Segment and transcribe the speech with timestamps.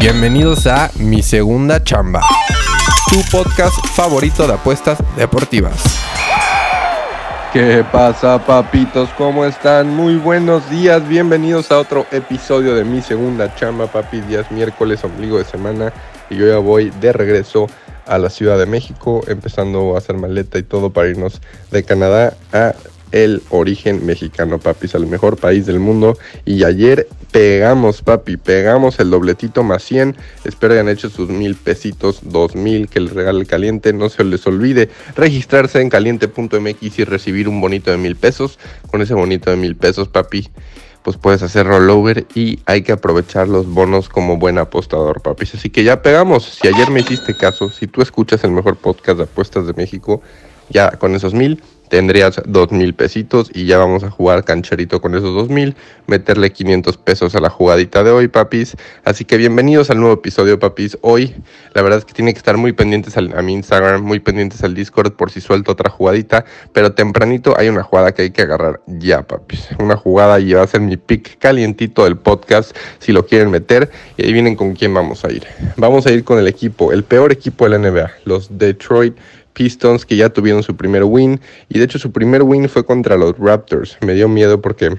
[0.00, 2.20] Bienvenidos a Mi Segunda Chamba,
[3.10, 5.82] tu podcast favorito de apuestas deportivas.
[7.52, 9.10] ¿Qué pasa, papitos?
[9.18, 9.88] ¿Cómo están?
[9.88, 11.06] Muy buenos días.
[11.08, 14.20] Bienvenidos a otro episodio de Mi Segunda Chamba, papi.
[14.20, 15.92] Días miércoles, ombligo de semana.
[16.30, 17.66] Y yo ya voy de regreso
[18.06, 21.40] a la Ciudad de México, empezando a hacer maleta y todo para irnos
[21.72, 22.74] de Canadá a
[23.12, 26.18] el origen mexicano, papis, al mejor país del mundo.
[26.44, 30.16] Y ayer pegamos, papi, pegamos el dobletito más 100.
[30.44, 33.92] Espero hayan hecho sus mil pesitos, dos mil que les regale el caliente.
[33.92, 38.58] No se les olvide registrarse en caliente.mx y recibir un bonito de mil pesos.
[38.90, 40.48] Con ese bonito de mil pesos, papi,
[41.02, 45.54] pues puedes hacer rollover y hay que aprovechar los bonos como buen apostador, papis.
[45.54, 46.44] Así que ya pegamos.
[46.44, 50.22] Si ayer me hiciste caso, si tú escuchas el mejor podcast de apuestas de México,
[50.70, 55.14] ya con esos mil tendrías dos mil pesitos y ya vamos a jugar cancherito con
[55.14, 55.74] esos dos mil,
[56.06, 58.76] meterle 500 pesos a la jugadita de hoy, papis.
[59.04, 60.98] Así que bienvenidos al nuevo episodio, papis.
[61.00, 61.34] Hoy,
[61.74, 64.74] la verdad es que tienen que estar muy pendientes a mi Instagram, muy pendientes al
[64.74, 68.80] Discord por si suelto otra jugadita, pero tempranito hay una jugada que hay que agarrar
[68.86, 69.68] ya, papis.
[69.78, 73.90] Una jugada y va a ser mi pick calientito del podcast, si lo quieren meter.
[74.16, 75.46] Y ahí vienen con quién vamos a ir.
[75.76, 79.16] Vamos a ir con el equipo, el peor equipo de la NBA, los Detroit
[79.58, 83.16] Pistons que ya tuvieron su primer win y de hecho su primer win fue contra
[83.16, 83.98] los Raptors.
[84.06, 84.96] Me dio miedo porque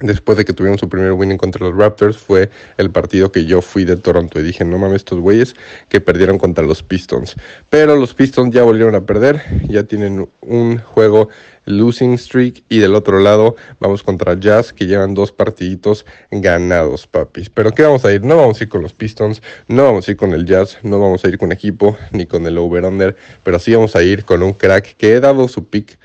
[0.00, 3.62] después de que tuvieron su primer win contra los Raptors fue el partido que yo
[3.62, 5.54] fui de Toronto y dije, no mames, estos güeyes
[5.88, 7.36] que perdieron contra los Pistons.
[7.70, 11.28] Pero los Pistons ya volvieron a perder, ya tienen un juego
[11.66, 17.50] losing streak y del otro lado vamos contra Jazz que llevan dos partiditos ganados, papis.
[17.50, 18.22] Pero ¿qué vamos a ir?
[18.22, 21.00] No vamos a ir con los Pistons, no vamos a ir con el Jazz, no
[21.00, 24.42] vamos a ir con equipo ni con el over-under, pero sí vamos a ir con
[24.42, 25.98] un crack que he dado su pick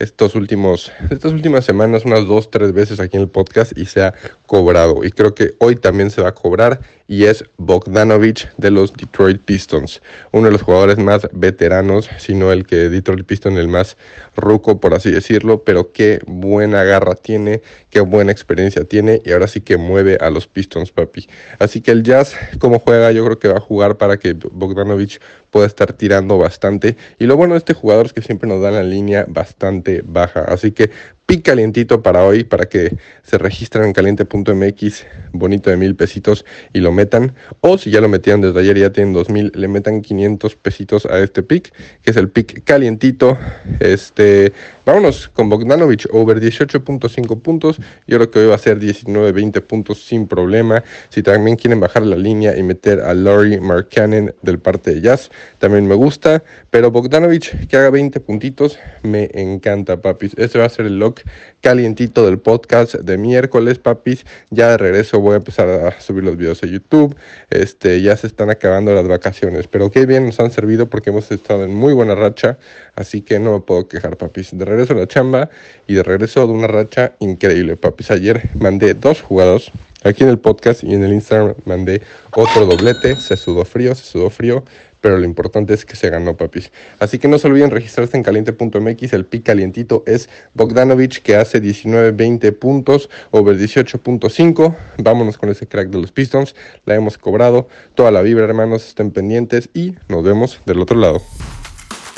[0.00, 4.02] estos últimos, estas últimas semanas unas dos, tres veces aquí en el podcast y se
[4.02, 4.14] ha
[4.46, 5.04] cobrado.
[5.04, 9.40] Y creo que hoy también se va a cobrar y es Bogdanovich de los Detroit
[9.42, 10.00] Pistons.
[10.32, 13.96] Uno de los jugadores más veteranos, sino el que Detroit Pistons, el más
[14.36, 19.48] ruco, por así decirlo, pero qué buena garra tiene, qué buena experiencia tiene y ahora
[19.48, 21.28] sí que mueve a los Pistons, papi.
[21.58, 25.20] Así que el Jazz, como juega, yo creo que va a jugar para que Bogdanovich
[25.50, 26.96] pueda estar tirando bastante.
[27.18, 30.40] Y lo bueno de este jugador es que siempre nos da la línea bastante baja.
[30.40, 30.90] Así que
[31.30, 36.80] pic calientito para hoy, para que se registren en caliente.mx, bonito de mil pesitos y
[36.80, 37.36] lo metan.
[37.60, 40.56] O si ya lo metieron desde ayer y ya tienen dos mil, le metan 500
[40.56, 41.72] pesitos a este pick,
[42.02, 43.38] que es el pick calientito.
[43.78, 44.52] Este,
[44.84, 47.76] vámonos con Bogdanovich, over 18.5 puntos.
[48.08, 50.82] Yo creo que hoy va a ser 19, 20 puntos sin problema.
[51.10, 55.30] Si también quieren bajar la línea y meter a Laurie Markkanen del parte de Jazz,
[55.58, 56.42] también me gusta.
[56.70, 60.32] Pero Bogdanovich, que haga 20 puntitos, me encanta, papis.
[60.36, 61.20] Este va a ser el lock
[61.60, 64.24] calientito del podcast de miércoles, papis.
[64.50, 67.16] Ya de regreso voy a empezar a subir los videos a YouTube.
[67.50, 71.30] Este, ya se están acabando las vacaciones, pero qué bien nos han servido porque hemos
[71.30, 72.58] estado en muy buena racha,
[72.94, 74.56] así que no me puedo quejar, papis.
[74.56, 75.50] De regreso a la chamba
[75.86, 78.10] y de regreso de una racha increíble, papis.
[78.10, 79.72] Ayer mandé dos jugados.
[80.02, 82.00] Aquí en el podcast y en el Instagram mandé
[82.34, 84.64] otro doblete, se sudó frío, se sudó frío,
[85.00, 86.70] pero lo importante es que se ganó, papis.
[86.98, 91.62] Así que no se olviden registrarse en caliente.mx, el pic calientito es Bogdanovich que hace
[91.62, 94.74] 19-20 puntos, over 18.5.
[94.98, 99.10] Vámonos con ese crack de los Pistons, la hemos cobrado, toda la vibra, hermanos, estén
[99.10, 101.22] pendientes y nos vemos del otro lado.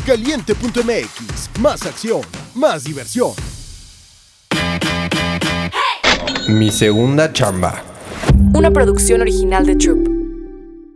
[0.06, 2.22] Caliente.mx, más acción,
[2.54, 3.32] más diversión.
[6.49, 7.84] Mi segunda chamba.
[8.54, 10.12] Una producción original de Troop.